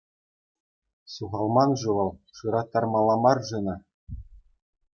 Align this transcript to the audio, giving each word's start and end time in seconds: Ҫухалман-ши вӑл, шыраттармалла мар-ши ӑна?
Ҫухалман-ши 1.15 1.89
вӑл, 1.99 2.11
шыраттармалла 2.39 3.15
мар-ши 3.27 3.55
ӑна? 3.61 3.75